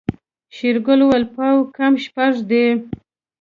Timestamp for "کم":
1.77-1.93